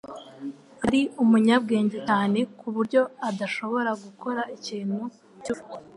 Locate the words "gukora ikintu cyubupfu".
4.03-5.73